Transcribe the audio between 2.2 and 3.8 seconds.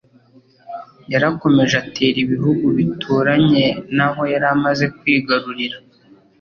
ibihugu bituranye